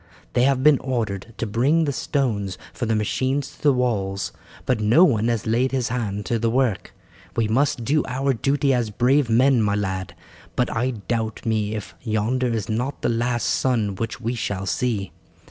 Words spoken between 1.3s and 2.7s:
to bring the stones